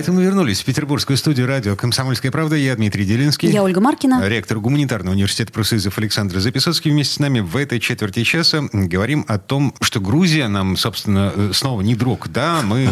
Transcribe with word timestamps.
Это 0.00 0.12
мы 0.12 0.22
вернулись 0.22 0.62
в 0.62 0.64
петербургскую 0.64 1.18
студию 1.18 1.46
радио 1.46 1.76
«Комсомольская 1.76 2.32
правда». 2.32 2.56
Я 2.56 2.74
Дмитрий 2.74 3.04
Делинский. 3.04 3.50
Я 3.50 3.62
Ольга 3.62 3.82
Маркина. 3.82 4.26
Ректор 4.26 4.58
Гуманитарного 4.58 5.12
университета 5.12 5.52
профсоюзов 5.52 5.98
Александр 5.98 6.38
Записоцкий. 6.38 6.90
Вместе 6.90 7.16
с 7.16 7.18
нами 7.18 7.40
в 7.40 7.54
этой 7.54 7.80
четверти 7.80 8.24
часа 8.24 8.62
говорим 8.72 9.26
о 9.28 9.38
том, 9.38 9.74
что 9.82 10.00
Грузия 10.00 10.48
нам, 10.48 10.78
собственно, 10.78 11.34
э, 11.36 11.50
снова 11.52 11.82
не 11.82 11.94
друг. 11.94 12.28
Да, 12.28 12.60
мы 12.64 12.86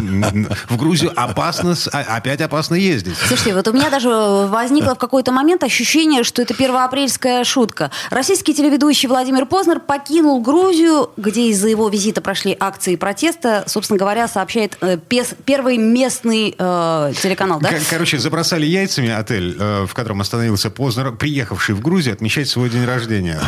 в 0.69 0.77
Грузию 0.77 1.11
опасно, 1.17 1.75
а, 1.93 2.17
опять 2.17 2.43
опасно 2.43 2.75
ездить. 2.75 3.17
Слушайте, 3.17 3.55
вот 3.55 3.67
у 3.69 3.73
меня 3.73 3.89
даже 3.89 4.11
возникло 4.11 4.95
в 4.95 4.99
какой-то 4.99 5.33
момент 5.33 5.65
ощущение, 5.65 6.25
что 6.25 6.43
это 6.43 6.53
первоапрельская 6.53 7.43
шутка. 7.45 7.91
Российский 8.11 8.53
телеведущий 8.53 9.09
Владимир 9.09 9.47
Познер 9.47 9.81
покинул 9.81 10.43
Грузию, 10.43 11.11
где 11.17 11.49
из-за 11.49 11.69
его 11.69 11.89
визита 11.89 12.21
прошли 12.21 12.55
акции 12.61 12.97
протеста. 12.97 13.65
Собственно 13.67 13.99
говоря, 13.99 14.29
сообщает 14.29 14.77
э, 14.83 14.99
первый 15.47 15.79
местный 15.79 16.55
э, 16.59 17.08
телеканал, 17.13 17.61
да? 17.61 17.71
Короче, 17.91 18.19
забросали 18.19 18.67
яйцами 18.67 19.11
отель, 19.11 19.57
э, 19.59 19.87
в 19.87 19.95
котором 19.95 20.21
остановился 20.21 20.71
Познер, 20.71 21.13
приехавший 21.13 21.75
в 21.75 21.81
Грузию 21.81 22.15
отмечать 22.15 22.49
свой 22.49 22.71
день 22.71 22.85
рождения. 22.85 23.41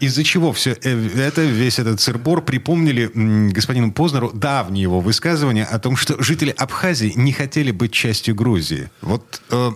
Из-за 0.00 0.24
чего 0.24 0.52
все 0.52 0.76
э, 0.82 1.08
это, 1.16 1.42
весь 1.42 1.78
этот 1.78 2.00
цирбор 2.00 2.42
припомнили 2.42 3.10
господину 3.52 3.92
Познеру 3.92 4.30
давние 4.32 4.82
его 4.82 5.00
высказывания 5.00 5.64
о 5.64 5.78
том, 5.78 5.96
что 5.96 6.22
жители 6.22 6.54
Абхазии 6.56 7.12
не 7.16 7.32
хотели 7.32 7.70
быть 7.70 7.92
частью 7.92 8.34
Грузии. 8.34 8.90
Вот... 9.00 9.42
Э, 9.50 9.70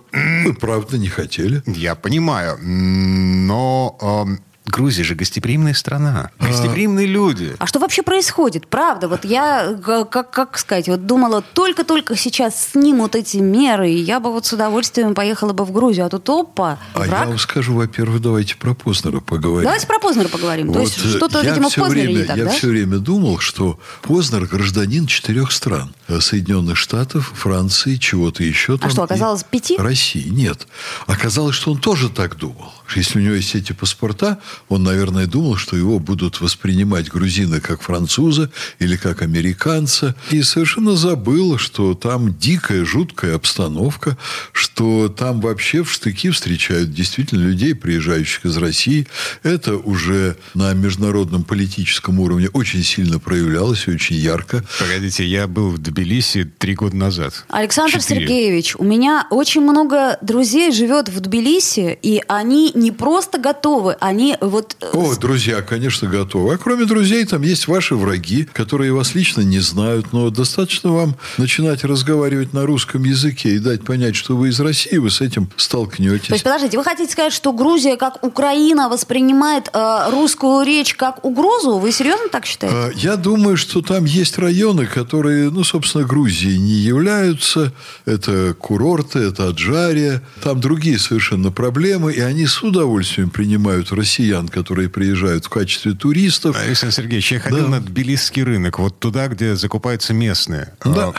правда 0.60 0.98
не 0.98 1.08
хотели? 1.08 1.62
Я 1.66 1.94
понимаю, 1.94 2.58
но... 2.62 3.98
Э, 4.00 4.45
Грузия 4.66 5.04
же 5.04 5.14
гостеприимная 5.14 5.74
страна, 5.74 6.30
а. 6.38 6.46
гостеприимные 6.46 7.06
люди. 7.06 7.54
А 7.58 7.66
что 7.66 7.78
вообще 7.78 8.02
происходит? 8.02 8.66
Правда, 8.66 9.08
вот 9.08 9.24
я, 9.24 9.78
как, 10.10 10.30
как 10.30 10.58
сказать, 10.58 10.88
вот 10.88 11.06
думала, 11.06 11.40
только-только 11.40 12.16
сейчас 12.16 12.70
снимут 12.72 13.14
эти 13.14 13.36
меры, 13.36 13.90
и 13.90 13.98
я 13.98 14.18
бы 14.18 14.32
вот 14.32 14.44
с 14.44 14.52
удовольствием 14.52 15.14
поехала 15.14 15.52
бы 15.52 15.64
в 15.64 15.72
Грузию, 15.72 16.06
а 16.06 16.08
тут 16.08 16.28
опа, 16.28 16.78
А 16.94 16.98
враг. 16.98 17.20
я 17.22 17.26
вам 17.28 17.38
скажу, 17.38 17.74
во-первых, 17.74 18.20
давайте 18.20 18.56
про 18.56 18.74
Познера 18.74 19.20
поговорим. 19.20 19.64
Давайте 19.64 19.86
про 19.86 20.00
Познера 20.00 20.28
поговорим. 20.28 20.68
Вот 20.68 20.74
То 20.74 20.80
есть 20.80 20.98
что-то, 20.98 21.42
видимо, 21.42 21.70
в 21.70 21.74
Познере 21.74 22.02
время, 22.08 22.18
не 22.18 22.24
так, 22.24 22.36
Я 22.36 22.44
да? 22.46 22.50
все 22.50 22.66
время 22.68 22.98
думал, 22.98 23.38
что 23.38 23.78
Познер 24.02 24.46
гражданин 24.46 25.06
четырех 25.06 25.52
стран. 25.52 25.94
Соединенных 26.20 26.76
Штатов, 26.76 27.32
Франции, 27.34 27.96
чего-то 27.96 28.42
еще. 28.42 28.74
А 28.74 28.78
там, 28.78 28.90
что, 28.90 29.02
оказалось 29.02 29.44
пяти? 29.44 29.76
России, 29.76 30.28
нет. 30.28 30.66
Оказалось, 31.06 31.54
что 31.54 31.72
он 31.72 31.78
тоже 31.78 32.10
так 32.10 32.36
думал. 32.36 32.72
Если 32.94 33.18
у 33.18 33.22
него 33.22 33.34
есть 33.34 33.54
эти 33.54 33.72
паспорта, 33.72 34.38
он, 34.68 34.82
наверное, 34.82 35.26
думал, 35.26 35.56
что 35.56 35.76
его 35.76 35.98
будут 35.98 36.40
воспринимать 36.40 37.08
грузины 37.08 37.60
как 37.60 37.82
француза 37.82 38.50
или 38.78 38.96
как 38.96 39.22
американца. 39.22 40.14
И 40.30 40.42
совершенно 40.42 40.96
забыл, 40.96 41.58
что 41.58 41.94
там 41.94 42.36
дикая, 42.36 42.84
жуткая 42.84 43.34
обстановка, 43.36 44.16
что 44.52 45.08
там 45.08 45.40
вообще 45.40 45.82
в 45.82 45.92
штыки 45.92 46.30
встречают 46.30 46.92
действительно 46.92 47.42
людей, 47.42 47.74
приезжающих 47.74 48.44
из 48.44 48.56
России. 48.56 49.06
Это 49.42 49.76
уже 49.76 50.36
на 50.54 50.72
международном 50.74 51.44
политическом 51.44 52.20
уровне 52.20 52.48
очень 52.52 52.82
сильно 52.82 53.18
проявлялось 53.18 53.86
и 53.86 53.90
очень 53.90 54.16
ярко. 54.16 54.64
Погодите, 54.78 55.24
я 55.26 55.46
был 55.46 55.70
в 55.70 55.78
Тбилиси 55.78 56.44
три 56.44 56.74
года 56.74 56.96
назад. 56.96 57.44
Александр 57.48 58.00
Четыре. 58.00 58.20
Сергеевич, 58.20 58.76
у 58.76 58.84
меня 58.84 59.26
очень 59.30 59.60
много 59.60 60.18
друзей 60.22 60.72
живет 60.72 61.08
в 61.08 61.20
Тбилиси, 61.20 61.98
и 62.02 62.22
они 62.28 62.72
не 62.74 62.92
просто 62.92 63.38
готовы, 63.38 63.96
они 64.00 64.36
вот 64.48 64.76
о, 64.92 65.14
друзья, 65.16 65.62
конечно, 65.62 66.08
готовы. 66.08 66.54
А 66.54 66.58
кроме 66.58 66.84
друзей, 66.84 67.24
там 67.24 67.42
есть 67.42 67.68
ваши 67.68 67.94
враги, 67.94 68.48
которые 68.52 68.92
вас 68.92 69.14
лично 69.14 69.40
не 69.42 69.60
знают, 69.60 70.12
но 70.12 70.30
достаточно 70.30 70.92
вам 70.92 71.16
начинать 71.38 71.84
разговаривать 71.84 72.52
на 72.52 72.66
русском 72.66 73.04
языке 73.04 73.50
и 73.50 73.58
дать 73.58 73.84
понять, 73.84 74.16
что 74.16 74.36
вы 74.36 74.48
из 74.48 74.60
России, 74.60 74.96
вы 74.96 75.10
с 75.10 75.20
этим 75.20 75.50
столкнетесь. 75.56 76.28
То 76.28 76.34
есть, 76.34 76.44
подождите, 76.44 76.76
вы 76.76 76.84
хотите 76.84 77.10
сказать, 77.10 77.32
что 77.32 77.52
Грузия, 77.52 77.96
как 77.96 78.24
Украина, 78.24 78.88
воспринимает 78.88 79.70
э, 79.72 80.10
русскую 80.10 80.64
речь 80.64 80.94
как 80.94 81.24
угрозу? 81.24 81.78
Вы 81.78 81.92
серьезно 81.92 82.28
так 82.28 82.46
считаете? 82.46 82.76
А, 82.76 82.90
я 82.94 83.16
думаю, 83.16 83.56
что 83.56 83.82
там 83.82 84.04
есть 84.04 84.38
районы, 84.38 84.86
которые, 84.86 85.50
ну, 85.50 85.64
собственно, 85.64 86.04
Грузией 86.04 86.58
не 86.58 86.74
являются. 86.74 87.72
Это 88.04 88.54
курорты, 88.54 89.20
это 89.20 89.48
Аджария. 89.48 90.22
Там 90.42 90.60
другие 90.60 90.98
совершенно 90.98 91.50
проблемы, 91.50 92.12
и 92.12 92.20
они 92.20 92.46
с 92.46 92.62
удовольствием 92.62 93.30
принимают 93.30 93.92
россиян, 93.92 94.35
которые 94.44 94.76
которые 94.76 94.90
приезжают 94.90 95.44
в 95.44 95.48
качестве 95.48 95.92
туристов. 95.92 96.56
Александр 96.60 96.94
Сергеевич, 96.94 97.32
я 97.32 97.40
ходил 97.40 97.64
да. 97.64 97.68
на 97.68 97.80
Тбилисский 97.80 98.42
рынок, 98.42 98.78
вот 98.78 98.98
туда, 98.98 99.28
где 99.28 99.56
закупаются 99.56 100.12
местные. 100.12 100.74
Да. 100.84 101.12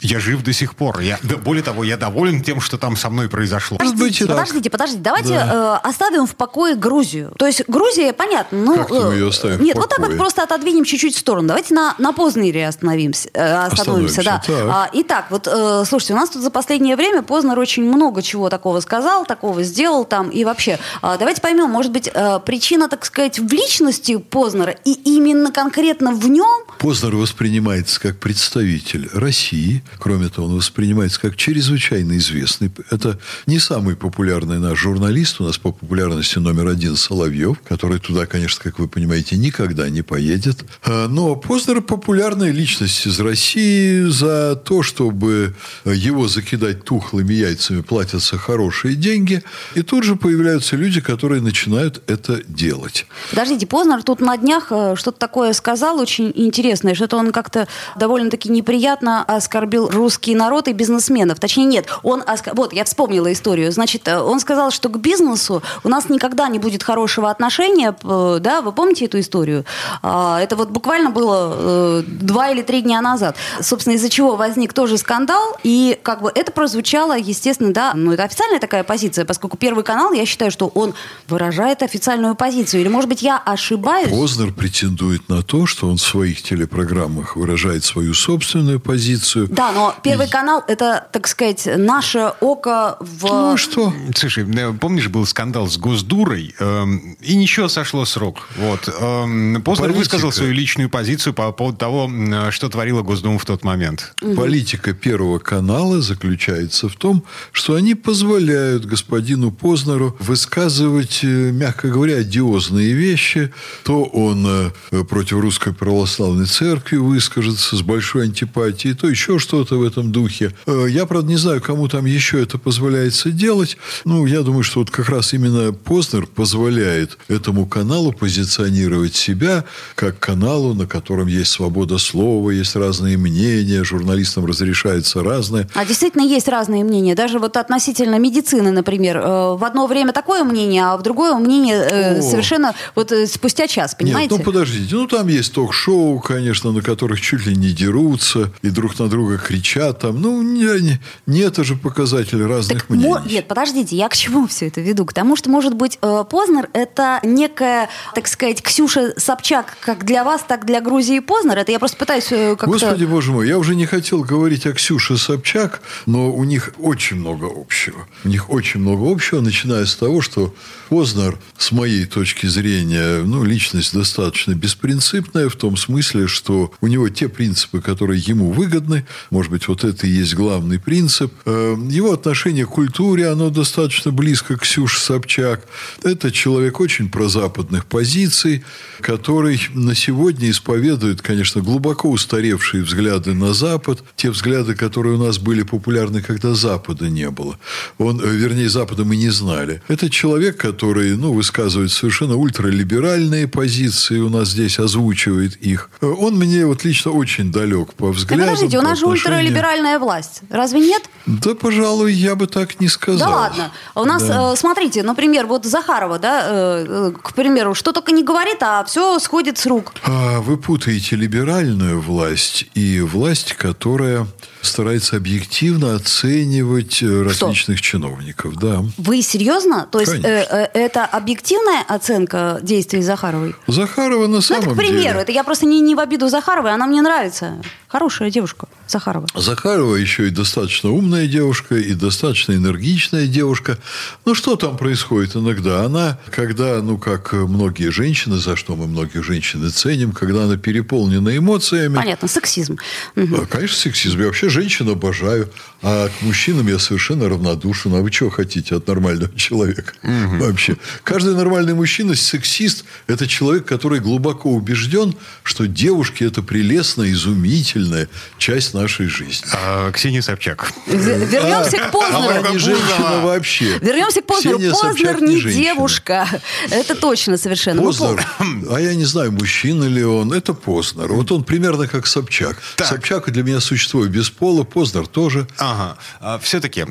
Я 0.00 0.20
жив 0.20 0.42
до 0.42 0.52
сих 0.52 0.74
пор. 0.74 1.00
Я, 1.00 1.18
более 1.44 1.62
того, 1.62 1.84
я 1.84 1.96
доволен 1.96 2.42
тем, 2.42 2.60
что 2.60 2.76
там 2.76 2.96
со 2.96 3.10
мной 3.10 3.28
произошло. 3.28 3.78
Подождите, 3.78 4.26
подождите, 4.26 4.70
подождите. 4.70 5.02
Давайте 5.02 5.30
да. 5.30 5.80
э, 5.82 5.88
оставим 5.88 6.26
в 6.26 6.34
покое 6.34 6.74
Грузию. 6.74 7.32
То 7.38 7.46
есть 7.46 7.62
Грузия, 7.68 8.12
понятно. 8.12 8.58
Ну, 8.58 8.76
как 8.76 8.90
мы 8.90 9.14
ее 9.14 9.28
оставим 9.28 9.62
Нет, 9.62 9.76
вот 9.76 9.88
так 9.88 10.00
вот 10.00 10.16
просто 10.16 10.42
отодвинем 10.42 10.84
чуть-чуть 10.84 11.14
в 11.14 11.18
сторону. 11.18 11.48
Давайте 11.48 11.74
на, 11.74 11.94
на 11.98 12.12
Познере 12.12 12.68
остановимся. 12.68 13.30
Э, 13.32 13.66
остановимся, 13.66 14.22
да. 14.22 14.42
А, 14.48 14.90
итак, 14.92 15.26
вот, 15.30 15.48
э, 15.50 15.84
слушайте, 15.86 16.14
у 16.14 16.16
нас 16.16 16.30
тут 16.30 16.42
за 16.42 16.50
последнее 16.50 16.96
время 16.96 17.22
Познер 17.22 17.58
очень 17.58 17.84
много 17.84 18.20
чего 18.22 18.50
такого 18.50 18.80
сказал, 18.80 19.24
такого 19.24 19.62
сделал 19.62 20.04
там. 20.04 20.28
И 20.28 20.44
вообще, 20.44 20.78
э, 21.02 21.16
давайте 21.18 21.40
поймем, 21.40 21.70
может 21.70 21.92
быть, 21.92 22.10
э, 22.12 22.33
причина 22.38 22.64
причина, 22.64 22.88
так 22.88 23.04
сказать, 23.04 23.38
в 23.38 23.52
личности 23.52 24.16
Познера 24.16 24.76
и 24.84 24.92
именно 24.92 25.52
конкретно 25.52 26.12
в 26.12 26.28
нем? 26.28 26.63
Познер 26.78 27.16
воспринимается 27.16 28.00
как 28.00 28.18
представитель 28.18 29.08
России. 29.12 29.82
Кроме 29.98 30.28
того, 30.28 30.48
он 30.48 30.56
воспринимается 30.56 31.20
как 31.20 31.36
чрезвычайно 31.36 32.16
известный. 32.18 32.70
Это 32.90 33.18
не 33.46 33.58
самый 33.58 33.96
популярный 33.96 34.58
наш 34.58 34.78
журналист. 34.78 35.40
У 35.40 35.44
нас 35.44 35.58
по 35.58 35.72
популярности 35.72 36.38
номер 36.38 36.68
один 36.68 36.96
Соловьев, 36.96 37.58
который 37.66 37.98
туда, 37.98 38.26
конечно, 38.26 38.62
как 38.62 38.78
вы 38.78 38.88
понимаете, 38.88 39.36
никогда 39.36 39.88
не 39.88 40.02
поедет. 40.02 40.64
А, 40.84 41.08
но 41.08 41.36
Познер 41.36 41.80
популярная 41.80 42.50
личность 42.50 43.06
из 43.06 43.18
России. 43.20 44.04
За 44.08 44.56
то, 44.56 44.82
чтобы 44.82 45.54
его 45.84 46.28
закидать 46.28 46.84
тухлыми 46.84 47.32
яйцами, 47.32 47.80
платятся 47.80 48.36
хорошие 48.36 48.94
деньги. 48.94 49.42
И 49.74 49.82
тут 49.82 50.04
же 50.04 50.16
появляются 50.16 50.76
люди, 50.76 51.00
которые 51.00 51.40
начинают 51.40 52.02
это 52.06 52.42
делать. 52.46 53.06
Подождите, 53.30 53.66
Познер 53.66 54.02
тут 54.02 54.20
на 54.20 54.36
днях 54.36 54.68
э, 54.70 54.94
что-то 54.96 55.18
такое 55.18 55.52
сказал 55.52 55.98
очень 55.98 56.32
интересное, 56.34 56.63
что-то 56.94 57.16
он 57.16 57.32
как-то 57.32 57.68
довольно-таки 57.96 58.48
неприятно 58.48 59.24
оскорбил 59.24 59.88
русский 59.88 60.34
народ 60.34 60.68
и 60.68 60.72
бизнесменов. 60.72 61.40
Точнее, 61.40 61.64
нет, 61.64 61.86
он... 62.02 62.22
Оск... 62.26 62.48
Вот, 62.54 62.72
я 62.72 62.84
вспомнила 62.84 63.32
историю. 63.32 63.72
Значит, 63.72 64.06
э, 64.08 64.18
он 64.18 64.40
сказал, 64.40 64.70
что 64.70 64.88
к 64.88 64.98
бизнесу 64.98 65.62
у 65.82 65.88
нас 65.88 66.08
никогда 66.08 66.48
не 66.48 66.58
будет 66.58 66.82
хорошего 66.82 67.30
отношения, 67.30 67.94
да, 68.02 68.62
вы 68.62 68.72
помните 68.72 69.06
эту 69.06 69.20
историю? 69.20 69.64
А, 70.02 70.40
это 70.40 70.56
вот 70.56 70.70
буквально 70.70 71.10
было 71.10 71.54
э, 71.54 72.02
два 72.06 72.50
или 72.50 72.62
три 72.62 72.82
дня 72.82 73.00
назад. 73.00 73.36
Собственно, 73.60 73.94
из-за 73.94 74.08
чего 74.08 74.36
возник 74.36 74.72
тоже 74.72 74.98
скандал, 74.98 75.56
и 75.62 75.98
как 76.02 76.22
бы 76.22 76.30
это 76.34 76.52
прозвучало, 76.52 77.16
естественно, 77.16 77.72
да, 77.72 77.92
ну, 77.94 78.12
это 78.12 78.24
официальная 78.24 78.60
такая 78.60 78.84
позиция, 78.84 79.24
поскольку 79.24 79.56
Первый 79.56 79.84
канал, 79.84 80.12
я 80.12 80.26
считаю, 80.26 80.50
что 80.50 80.66
он 80.74 80.94
выражает 81.28 81.82
официальную 81.82 82.34
позицию? 82.34 82.82
Или, 82.82 82.88
может 82.88 83.08
быть, 83.08 83.22
я 83.22 83.38
ошибаюсь? 83.38 84.10
Познер 84.10 84.52
претендует 84.52 85.28
на 85.28 85.42
то, 85.42 85.66
что 85.66 85.88
он 85.88 85.96
в 85.96 86.02
своих 86.02 86.42
телепрограммах 86.54 87.36
выражает 87.36 87.84
свою 87.84 88.14
собственную 88.14 88.80
позицию. 88.80 89.48
Да, 89.48 89.72
но 89.72 89.94
Первый 90.02 90.28
канал– 90.28 90.62
это, 90.68 91.06
так 91.12 91.26
сказать, 91.26 91.68
наше 91.76 92.32
око 92.40 92.96
в... 93.00 93.24
Ну, 93.24 93.56
что? 93.56 93.92
Слушай, 94.14 94.46
э, 94.54 94.72
помнишь, 94.80 95.08
был 95.08 95.26
скандал 95.26 95.68
с 95.68 95.76
Госдурой, 95.76 96.54
э, 96.58 96.84
и 97.20 97.36
ничего 97.36 97.68
сошло 97.68 98.04
срок. 98.04 98.48
Вот. 98.56 98.88
Э, 98.88 99.60
Познер 99.64 99.88
Политика. 99.88 99.98
высказал 99.98 100.32
свою 100.32 100.52
личную 100.52 100.88
позицию 100.88 101.34
по 101.34 101.50
поводу 101.52 101.78
того, 101.78 102.10
что 102.50 102.68
творила 102.68 103.02
Госдума 103.02 103.38
в 103.38 103.44
тот 103.44 103.64
момент. 103.64 104.14
Угу. 104.22 104.34
Политика 104.34 104.92
Первого 104.92 105.38
канала 105.38 106.00
заключается 106.00 106.88
в 106.88 106.96
том, 106.96 107.24
что 107.52 107.74
они 107.74 107.94
позволяют 107.94 108.84
господину 108.84 109.50
Познеру 109.50 110.16
высказывать, 110.20 111.20
э, 111.22 111.26
мягко 111.26 111.88
говоря, 111.88 112.16
одиозные 112.18 112.92
вещи. 112.92 113.52
То 113.84 114.04
он 114.04 114.46
э, 114.90 115.04
против 115.04 115.40
Русской 115.40 115.72
Православной 115.72 116.43
православной 116.44 116.46
церкви 116.46 116.96
выскажется 116.96 117.76
с 117.76 117.82
большой 117.82 118.24
антипатией, 118.24 118.94
то 118.94 119.08
еще 119.08 119.38
что-то 119.38 119.76
в 119.78 119.82
этом 119.82 120.12
духе. 120.12 120.52
Э, 120.66 120.86
я, 120.88 121.06
правда, 121.06 121.28
не 121.28 121.36
знаю, 121.36 121.60
кому 121.60 121.88
там 121.88 122.04
еще 122.06 122.42
это 122.42 122.58
позволяется 122.58 123.30
делать. 123.30 123.76
Ну, 124.04 124.26
я 124.26 124.42
думаю, 124.42 124.62
что 124.62 124.80
вот 124.80 124.90
как 124.90 125.08
раз 125.08 125.34
именно 125.34 125.72
Познер 125.72 126.26
позволяет 126.26 127.18
этому 127.28 127.66
каналу 127.66 128.12
позиционировать 128.12 129.14
себя 129.14 129.64
как 129.94 130.18
каналу, 130.18 130.74
на 130.74 130.86
котором 130.86 131.28
есть 131.28 131.50
свобода 131.50 131.98
слова, 131.98 132.50
есть 132.50 132.76
разные 132.76 133.16
мнения, 133.16 133.84
журналистам 133.84 134.46
разрешается 134.46 135.22
разное. 135.22 135.68
А 135.74 135.84
действительно 135.84 136.22
есть 136.22 136.48
разные 136.48 136.84
мнения. 136.84 137.14
Даже 137.14 137.38
вот 137.38 137.56
относительно 137.56 138.18
медицины, 138.18 138.70
например. 138.70 139.16
Э, 139.16 139.56
в 139.56 139.64
одно 139.64 139.86
время 139.86 140.12
такое 140.12 140.44
мнение, 140.44 140.84
а 140.84 140.96
в 140.96 141.02
другое 141.02 141.34
мнение 141.34 141.76
э, 141.76 142.22
совершенно 142.22 142.74
вот 142.94 143.12
спустя 143.26 143.66
час, 143.66 143.94
понимаете? 143.94 144.34
Нет, 144.34 144.38
ну 144.38 144.52
подождите. 144.52 144.94
Ну 144.94 145.06
там 145.06 145.28
есть 145.28 145.52
ток-шоу, 145.52 146.18
конечно, 146.34 146.72
на 146.72 146.82
которых 146.82 147.20
чуть 147.20 147.46
ли 147.46 147.54
не 147.54 147.70
дерутся 147.70 148.50
и 148.62 148.70
друг 148.70 148.98
на 148.98 149.08
друга 149.08 149.38
кричат. 149.38 150.00
Там, 150.00 150.20
ну, 150.20 150.42
не, 150.42 150.80
не, 150.80 151.00
не 151.26 151.40
это 151.40 151.62
же 151.62 151.76
показатель 151.76 152.42
разных 152.42 152.82
так, 152.82 152.90
мнений. 152.90 153.14
Нет, 153.26 153.46
подождите, 153.46 153.96
я 153.96 154.08
к 154.08 154.16
чему 154.16 154.48
все 154.48 154.66
это 154.66 154.80
веду? 154.80 155.04
К 155.06 155.12
тому, 155.12 155.36
что, 155.36 155.48
может 155.48 155.74
быть, 155.74 155.98
Познер– 156.00 156.68
это 156.72 157.20
некая, 157.22 157.88
так 158.14 158.26
сказать, 158.26 158.62
Ксюша 158.62 159.14
Собчак 159.16 159.76
как 159.80 160.04
для 160.04 160.24
вас, 160.24 160.44
так 160.46 160.66
для 160.66 160.80
Грузии 160.80 161.20
Познер. 161.20 161.58
Это 161.58 161.70
я 161.70 161.78
просто 161.78 161.96
пытаюсь 161.96 162.26
как-то... 162.26 162.66
Господи, 162.66 163.04
боже 163.04 163.30
мой, 163.30 163.46
я 163.46 163.58
уже 163.58 163.76
не 163.76 163.86
хотел 163.86 164.22
говорить 164.24 164.66
о 164.66 164.72
Ксюше 164.72 165.16
Собчак, 165.16 165.82
но 166.06 166.32
у 166.32 166.42
них 166.44 166.72
очень 166.78 167.16
много 167.16 167.46
общего. 167.46 168.08
У 168.24 168.28
них 168.28 168.50
очень 168.50 168.80
много 168.80 169.10
общего, 169.10 169.40
начиная 169.40 169.86
с 169.86 169.94
того, 169.94 170.20
что 170.20 170.52
Познер, 170.88 171.38
с 171.56 171.72
моей 171.72 172.04
точки 172.06 172.46
зрения, 172.46 173.22
ну, 173.24 173.44
личность 173.44 173.94
достаточно 173.94 174.54
беспринципная 174.54 175.48
в 175.48 175.56
том 175.56 175.76
смысле, 175.76 176.23
что 176.26 176.72
у 176.80 176.86
него 176.86 177.08
те 177.08 177.28
принципы, 177.28 177.80
которые 177.80 178.20
ему 178.20 178.52
выгодны, 178.52 179.06
может 179.30 179.50
быть, 179.50 179.68
вот 179.68 179.84
это 179.84 180.06
и 180.06 180.10
есть 180.10 180.34
главный 180.34 180.78
принцип. 180.78 181.32
Э, 181.44 181.76
его 181.90 182.12
отношение 182.12 182.66
к 182.66 182.70
культуре, 182.70 183.28
оно 183.28 183.50
достаточно 183.50 184.10
близко 184.10 184.56
к 184.56 184.62
Ксюше 184.62 185.00
Собчак. 185.00 185.66
Это 186.02 186.30
человек 186.30 186.80
очень 186.80 187.08
прозападных 187.08 187.86
позиций, 187.86 188.64
который 189.00 189.60
на 189.74 189.94
сегодня 189.94 190.50
исповедует, 190.50 191.22
конечно, 191.22 191.60
глубоко 191.60 192.10
устаревшие 192.10 192.82
взгляды 192.82 193.34
на 193.34 193.54
Запад, 193.54 194.02
те 194.16 194.30
взгляды, 194.30 194.74
которые 194.74 195.16
у 195.16 195.24
нас 195.24 195.38
были 195.38 195.62
популярны, 195.62 196.22
когда 196.22 196.54
Запада 196.54 197.08
не 197.08 197.30
было. 197.30 197.58
Он, 197.98 198.20
э, 198.20 198.28
вернее, 198.28 198.68
Запада 198.68 199.04
мы 199.04 199.16
не 199.16 199.30
знали. 199.30 199.82
Это 199.88 200.10
человек, 200.10 200.56
который 200.56 201.16
ну, 201.16 201.32
высказывает 201.32 201.92
совершенно 201.92 202.36
ультралиберальные 202.36 203.48
позиции, 203.48 204.18
у 204.18 204.28
нас 204.28 204.50
здесь 204.50 204.78
озвучивает 204.78 205.56
их. 205.56 205.90
Он 206.14 206.34
мне 206.34 206.66
вот 206.66 206.84
лично 206.84 207.12
очень 207.12 207.52
далек 207.52 207.94
по 207.94 208.10
взглядам. 208.10 208.46
Да 208.46 208.52
подождите, 208.52 208.78
у 208.78 208.82
нас 208.82 208.98
же 208.98 209.06
ультралиберальная 209.06 209.98
власть. 209.98 210.42
Разве 210.50 210.80
нет? 210.80 211.02
Да, 211.26 211.54
пожалуй, 211.54 212.12
я 212.12 212.34
бы 212.34 212.46
так 212.46 212.80
не 212.80 212.88
сказал. 212.88 213.28
Да 213.28 213.36
ладно. 213.36 213.72
У 213.94 214.04
нас, 214.04 214.22
да. 214.22 214.52
э, 214.52 214.56
смотрите, 214.56 215.02
например, 215.02 215.46
вот 215.46 215.64
Захарова, 215.64 216.18
да, 216.18 216.42
э, 216.46 216.86
э, 216.88 217.12
к 217.20 217.34
примеру, 217.34 217.74
что 217.74 217.92
только 217.92 218.12
не 218.12 218.22
говорит, 218.22 218.62
а 218.62 218.84
все 218.84 219.18
сходит 219.18 219.58
с 219.58 219.66
рук. 219.66 219.92
А, 220.04 220.40
вы 220.40 220.56
путаете 220.56 221.16
либеральную 221.16 222.00
власть 222.00 222.66
и 222.74 223.00
власть, 223.00 223.54
которая 223.54 224.26
старается 224.66 225.16
объективно 225.16 225.94
оценивать 225.94 227.02
э, 227.02 227.22
различных 227.22 227.78
Что? 227.78 227.86
чиновников. 227.86 228.56
Да. 228.56 228.84
Вы 228.98 229.22
серьезно? 229.22 229.88
То 229.90 230.00
есть 230.00 230.14
э, 230.14 230.18
э, 230.22 230.68
это 230.74 231.04
объективная 231.04 231.82
оценка 231.86 232.58
действий 232.62 233.02
Захаровой? 233.02 233.54
Захарова 233.66 234.26
на 234.26 234.40
самом 234.40 234.64
ну, 234.64 234.72
это, 234.72 234.74
к 234.74 234.78
примеру, 234.78 235.02
деле. 235.02 235.20
это 235.20 235.32
я 235.32 235.44
просто 235.44 235.66
не, 235.66 235.80
не 235.80 235.94
в 235.94 236.00
обиду 236.00 236.28
Захаровой, 236.28 236.72
она 236.72 236.86
мне 236.86 237.02
нравится. 237.02 237.60
Хорошая 237.88 238.30
девушка, 238.30 238.66
Захарова. 238.88 239.26
Захарова 239.34 239.94
еще 239.94 240.26
и 240.26 240.30
достаточно 240.30 240.90
умная 240.90 241.26
девушка, 241.28 241.76
и 241.76 241.94
достаточно 241.94 242.52
энергичная 242.52 243.26
девушка. 243.28 243.78
Ну, 244.24 244.34
что 244.34 244.56
там 244.56 244.76
происходит 244.76 245.36
иногда? 245.36 245.84
Она, 245.84 246.18
когда, 246.30 246.82
ну, 246.82 246.98
как 246.98 247.32
многие 247.32 247.90
женщины, 247.90 248.38
за 248.38 248.56
что 248.56 248.74
мы 248.74 248.86
многих 248.86 249.22
женщин 249.22 249.70
ценим, 249.70 250.12
когда 250.12 250.44
она 250.44 250.56
переполнена 250.56 251.36
эмоциями... 251.36 251.94
Понятно, 251.94 252.28
сексизм. 252.28 252.78
Угу. 253.16 253.46
Конечно, 253.50 253.76
сексизм. 253.76 254.20
Я 254.20 254.26
вообще 254.26 254.48
женщин 254.54 254.88
обожаю, 254.88 255.50
а 255.82 256.08
к 256.08 256.22
мужчинам 256.22 256.68
я 256.68 256.78
совершенно 256.78 257.28
равнодушен. 257.28 257.94
А 257.94 258.00
вы 258.00 258.10
чего 258.10 258.30
хотите 258.30 258.76
от 258.76 258.86
нормального 258.86 259.34
человека? 259.36 259.92
Угу. 260.02 260.44
Вообще. 260.44 260.76
Каждый 261.02 261.34
нормальный 261.34 261.74
мужчина, 261.74 262.14
сексист, 262.14 262.84
это 263.06 263.26
человек, 263.26 263.66
который 263.66 264.00
глубоко 264.00 264.50
убежден, 264.50 265.14
что 265.42 265.66
девушки– 265.66 266.24
это 266.24 266.42
прелестно, 266.42 267.10
изумительно, 267.10 267.94
обязательная 267.94 268.08
часть 268.38 268.74
нашей 268.74 269.06
жизни. 269.06 269.46
А, 269.52 269.90
Ксения 269.92 270.22
Собчак. 270.22 270.72
Вернемся 270.86 271.78
к 271.78 271.90
Познеру. 271.90 272.38
Она 272.38 272.50
не 272.50 272.58
женщина 272.58 273.20
вообще. 273.22 273.78
Вернемся 273.78 274.22
к 274.22 274.26
Познеру. 274.26 274.58
Познер 274.58 275.22
не 275.22 275.40
девушка. 275.40 276.28
Это 276.70 276.94
точно 276.94 277.36
совершенно. 277.36 277.82
Познер, 277.82 278.24
а 278.70 278.80
я 278.80 278.94
не 278.94 279.04
знаю, 279.04 279.32
мужчина 279.32 279.84
ли 279.84 280.04
он, 280.04 280.32
это 280.32 280.54
Познер. 280.54 281.12
Вот 281.12 281.32
он 281.32 281.44
примерно 281.44 281.86
как 281.86 282.06
Собчак. 282.06 282.56
Собчак 282.76 283.30
для 283.30 283.42
меня 283.42 283.60
существует 283.60 284.10
без 284.10 284.30
пола, 284.44 284.62
Познер 284.64 285.06
тоже. 285.06 285.46
Ага. 285.56 285.96
А, 286.20 286.38
все-таки 286.38 286.84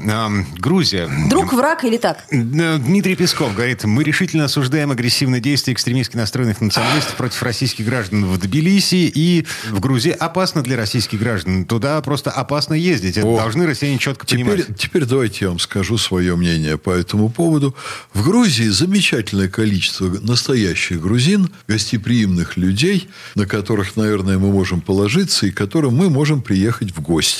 Грузия. 0.57 1.07
Друг, 1.29 1.53
враг 1.53 1.83
или 1.83 1.97
так? 1.97 2.25
Дмитрий 2.31 3.15
Песков 3.15 3.53
говорит, 3.53 3.83
мы 3.83 4.03
решительно 4.03 4.45
осуждаем 4.45 4.89
агрессивные 4.89 5.39
действия 5.39 5.75
экстремистски 5.75 6.17
настроенных 6.17 6.61
националистов 6.61 7.13
против 7.13 7.43
российских 7.43 7.85
граждан 7.85 8.25
в 8.25 8.39
Тбилиси 8.39 9.11
и 9.13 9.45
в 9.69 9.79
Грузии. 9.79 10.09
Опасно 10.09 10.63
для 10.63 10.77
российских 10.77 11.19
граждан. 11.19 11.65
Туда 11.65 12.01
просто 12.01 12.31
опасно 12.31 12.73
ездить. 12.73 13.17
Это 13.17 13.27
О, 13.27 13.37
должны 13.37 13.67
россияне 13.67 13.99
четко 13.99 14.25
теперь, 14.25 14.45
понимать. 14.45 14.75
Теперь 14.75 15.05
давайте 15.05 15.45
я 15.45 15.49
вам 15.49 15.59
скажу 15.59 15.99
свое 15.99 16.35
мнение 16.35 16.79
по 16.79 16.89
этому 16.89 17.29
поводу. 17.29 17.75
В 18.15 18.23
Грузии 18.23 18.69
замечательное 18.69 19.47
количество 19.47 20.07
настоящих 20.07 20.99
грузин, 20.99 21.51
гостеприимных 21.67 22.57
людей, 22.57 23.09
на 23.35 23.45
которых, 23.45 23.95
наверное, 23.95 24.39
мы 24.39 24.51
можем 24.51 24.81
положиться 24.81 25.45
и 25.45 25.51
к 25.51 25.55
которым 25.55 25.93
мы 25.95 26.09
можем 26.09 26.41
приехать 26.41 26.89
в 26.89 26.99
гости. 26.99 27.32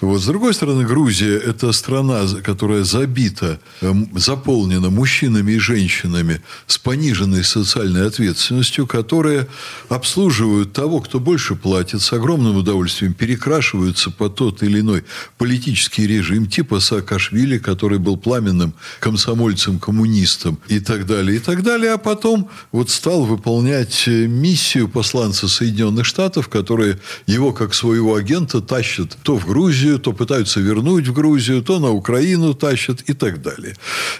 Вот. 0.00 0.20
С 0.20 0.26
другой 0.26 0.54
стороны, 0.54 0.84
Грузия– 0.84 1.36
это 1.46 1.72
страна, 1.72 2.22
которая 2.42 2.84
забита, 2.84 3.60
эм, 3.80 4.08
заполнена 4.14 4.90
мужчинами 4.90 5.52
и 5.52 5.58
женщинами 5.58 6.40
с 6.66 6.78
пониженной 6.78 7.44
социальной 7.44 8.06
ответственностью, 8.06 8.86
которые 8.86 9.48
обслуживают 9.88 10.72
того, 10.72 11.00
кто 11.00 11.20
больше 11.20 11.54
платит, 11.54 12.02
с 12.02 12.12
огромным 12.12 12.56
удовольствием 12.56 13.14
перекрашиваются 13.14 14.10
по 14.10 14.28
тот 14.28 14.62
или 14.62 14.80
иной 14.80 15.04
политический 15.38 16.06
режим, 16.06 16.46
типа 16.46 16.80
Саакашвили, 16.80 17.58
который 17.58 17.98
был 17.98 18.16
пламенным 18.16 18.74
комсомольцем-коммунистом 19.00 20.58
и 20.68 20.80
так 20.80 21.06
далее, 21.06 21.36
и 21.36 21.40
так 21.40 21.62
далее, 21.62 21.92
а 21.92 21.98
потом 21.98 22.50
вот 22.72 22.90
стал 22.90 23.24
выполнять 23.24 24.04
э, 24.06 24.26
миссию 24.26 24.88
посланца 24.88 25.48
Соединенных 25.48 26.06
Штатов, 26.06 26.48
которые 26.48 26.98
его 27.26 27.52
как 27.52 27.74
своего 27.74 28.14
агента 28.14 28.60
тащат 28.60 29.16
то 29.22 29.33
в 29.36 29.46
Грузию, 29.46 29.98
то 29.98 30.12
пытаются 30.12 30.60
вернуть 30.60 31.08
в 31.08 31.12
Грузию, 31.12 31.62
то 31.62 31.78
на 31.78 31.90
Украину 31.90 32.54
тащат 32.54 33.02
и 33.06 33.12
так 33.12 33.42
далее. 33.42 33.76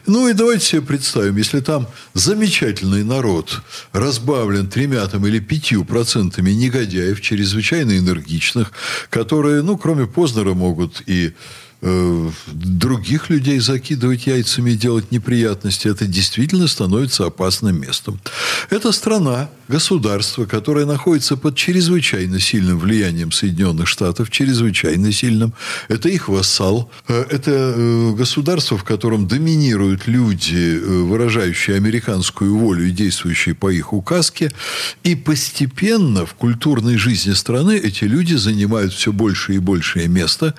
Ну 0.06 0.28
и 0.28 0.32
давайте 0.32 0.66
себе 0.66 0.82
представим, 0.82 1.36
если 1.36 1.60
там 1.60 1.88
замечательный 2.14 3.04
народ 3.04 3.60
разбавлен 3.92 4.68
тремя 4.68 5.06
там, 5.06 5.26
или 5.26 5.38
пятью 5.38 5.84
процентами 5.84 6.50
негодяев, 6.50 7.20
чрезвычайно 7.20 7.98
энергичных, 7.98 8.72
которые, 9.10 9.62
ну, 9.62 9.76
кроме 9.76 10.06
Познера, 10.06 10.54
могут 10.54 11.02
и 11.06 11.32
других 12.46 13.30
людей 13.30 13.58
закидывать 13.60 14.26
яйцами 14.26 14.70
и 14.70 14.76
делать 14.76 15.10
неприятности, 15.12 15.88
это 15.88 16.06
действительно 16.06 16.66
становится 16.68 17.26
опасным 17.26 17.80
местом. 17.80 18.20
Это 18.70 18.92
страна, 18.92 19.50
государство, 19.68 20.44
которое 20.44 20.86
находится 20.86 21.36
под 21.36 21.56
чрезвычайно 21.56 22.40
сильным 22.40 22.78
влиянием 22.78 23.32
Соединенных 23.32 23.88
Штатов, 23.88 24.30
чрезвычайно 24.30 25.12
сильным. 25.12 25.52
Это 25.88 26.08
их 26.08 26.28
вассал. 26.28 26.90
Э, 27.08 27.24
это 27.30 27.50
э, 27.50 28.12
государство, 28.12 28.78
в 28.78 28.84
котором 28.84 29.26
доминируют 29.26 30.06
люди, 30.06 30.78
выражающие 30.78 31.76
американскую 31.76 32.56
волю 32.56 32.86
и 32.86 32.90
действующие 32.90 33.54
по 33.54 33.70
их 33.70 33.92
указке. 33.92 34.52
И 35.02 35.14
постепенно 35.14 36.26
в 36.26 36.34
культурной 36.34 36.96
жизни 36.96 37.32
страны 37.32 37.76
эти 37.76 38.04
люди 38.04 38.34
занимают 38.34 38.92
все 38.92 39.12
больше 39.12 39.54
и 39.54 39.58
большее 39.58 40.08
место. 40.08 40.54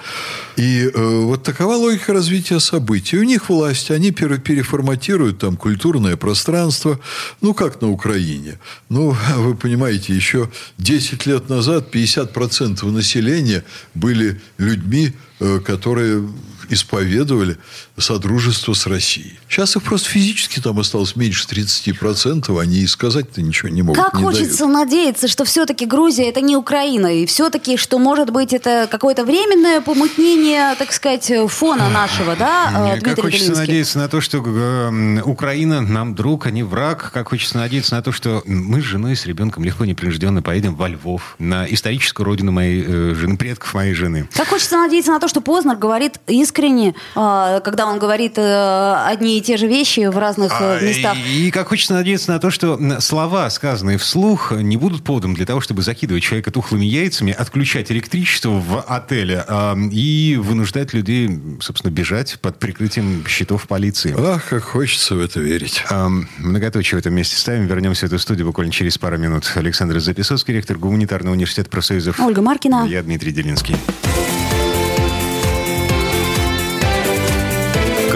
И 0.57 0.89
вот 1.21 1.43
такова 1.43 1.75
логика 1.75 2.13
развития 2.13 2.59
событий. 2.59 3.17
У 3.17 3.23
них 3.23 3.49
власть, 3.49 3.91
они 3.91 4.11
переформатируют 4.11 5.39
там 5.39 5.57
культурное 5.57 6.15
пространство, 6.17 6.99
ну, 7.41 7.53
как 7.53 7.81
на 7.81 7.89
Украине. 7.89 8.59
Ну, 8.89 9.15
вы 9.37 9.55
понимаете, 9.55 10.13
еще 10.13 10.49
10 10.77 11.25
лет 11.25 11.49
назад 11.49 11.93
50% 11.93 12.85
населения 12.91 13.63
были 13.93 14.41
людьми, 14.57 15.13
э, 15.39 15.59
которые 15.59 16.27
исповедовали 16.69 17.57
содружество 17.97 18.73
с 18.73 18.87
Россией. 18.87 19.39
Сейчас 19.49 19.75
их 19.75 19.83
просто 19.83 20.09
физически 20.09 20.59
там 20.59 20.79
осталось 20.79 21.15
меньше 21.15 21.45
30%, 21.47 22.59
они 22.59 22.79
и 22.79 22.87
сказать-то 22.87 23.41
ничего 23.41 23.69
не 23.69 23.83
могут. 23.83 24.03
Как 24.03 24.15
не 24.15 24.23
хочется 24.23 24.65
дают. 24.65 24.73
надеяться, 24.73 25.27
что 25.27 25.45
все-таки 25.45 25.85
Грузия 25.85 26.29
это 26.29 26.41
не 26.41 26.57
Украина, 26.57 27.07
и 27.07 27.25
все-таки, 27.25 27.77
что 27.77 27.97
может 27.99 28.31
быть 28.31 28.53
это 28.53 28.87
какое-то 28.91 29.23
временное 29.23 29.81
помутнение, 29.81 30.75
так 30.75 30.91
сказать, 30.91 31.31
фона 31.49 31.89
нашего, 31.89 32.35
да, 32.35 32.71
Как 32.95 33.03
Дмитрий 33.03 33.21
хочется 33.21 33.45
Белинский? 33.45 33.61
надеяться 33.67 33.97
на 33.99 34.09
то, 34.09 34.21
что 34.21 34.43
э, 34.45 35.21
Украина 35.23 35.81
нам 35.81 36.15
друг, 36.15 36.47
а 36.47 36.51
не 36.51 36.63
враг. 36.63 37.11
Как 37.13 37.29
хочется 37.29 37.57
надеяться 37.57 37.95
на 37.95 38.01
то, 38.01 38.11
что 38.11 38.43
мы 38.45 38.81
с 38.81 38.83
женой 38.83 39.13
и 39.13 39.15
с 39.15 39.25
ребенком 39.25 39.63
легко 39.63 39.85
непринужденно 39.85 40.41
поедем 40.41 40.75
во 40.75 40.89
Львов, 40.89 41.35
на 41.39 41.65
историческую 41.65 42.25
родину 42.25 42.51
моей 42.51 42.83
э, 42.85 43.13
жены, 43.15 43.37
предков 43.37 43.73
моей 43.73 43.93
жены. 43.93 44.27
Как 44.33 44.47
хочется 44.49 44.77
надеяться 44.77 45.11
на 45.11 45.19
то, 45.19 45.27
что 45.27 45.39
Познер 45.41 45.75
говорит 45.77 46.19
искренне, 46.27 46.93
а, 47.15 47.59
когда 47.85 47.93
он 47.93 47.99
говорит 47.99 48.37
э, 48.37 48.95
одни 49.05 49.37
и 49.37 49.41
те 49.41 49.57
же 49.57 49.67
вещи 49.67 50.07
в 50.07 50.17
разных 50.17 50.51
э, 50.59 50.77
А, 50.77 50.81
местах. 50.81 51.17
И, 51.17 51.47
и 51.47 51.51
как 51.51 51.67
хочется 51.67 51.93
надеяться 51.93 52.31
на 52.31 52.39
то, 52.39 52.49
что 52.49 52.79
слова, 52.99 53.49
сказанные 53.49 53.97
вслух, 53.97 54.51
не 54.51 54.77
будут 54.77 55.03
поводом 55.03 55.35
для 55.35 55.45
того, 55.45 55.61
чтобы 55.61 55.81
закидывать 55.81 56.23
человека 56.23 56.51
тухлыми 56.51 56.85
яйцами, 56.85 57.31
отключать 57.33 57.91
электричество 57.91 58.49
в 58.49 58.81
отеле 58.81 59.43
а, 59.47 59.75
и 59.91 60.37
вынуждать 60.41 60.93
людей, 60.93 61.29
собственно, 61.59 61.91
бежать 61.91 62.39
под 62.41 62.59
прикрытием 62.59 63.23
щитов 63.27 63.67
полиции. 63.67 64.15
Ах, 64.17 64.45
как 64.49 64.63
хочется 64.63 65.15
в 65.15 65.19
это 65.19 65.39
верить. 65.39 65.83
Эм, 65.89 66.27
Многоточие 66.39 66.97
в 66.97 66.99
этом 66.99 67.13
месте 67.13 67.35
ставим. 67.35 67.67
Вернемся 67.67 68.07
в 68.07 68.09
эту 68.09 68.19
студию 68.19 68.47
буквально 68.47 68.71
через 68.71 68.97
пару 68.97 69.17
минут. 69.17 69.51
Александр 69.55 69.99
Записовский, 69.99 70.53
ректор 70.53 70.77
Гуманитарного 70.77 71.33
университета 71.33 71.69
профсоюзов. 71.69 72.19
Ольга 72.19 72.41
Маркина. 72.41 72.85
Я 72.87 73.03
Дмитрий 73.03 73.31
Делинский. 73.31 73.75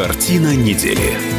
Картина 0.09 0.55
недели. 0.55 1.38